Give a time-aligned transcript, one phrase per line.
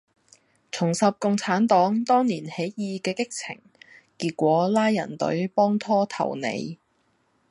[0.71, 3.61] 重拾共產黨當年起義既激情，
[4.17, 6.79] 結果拉人隊幫拖投你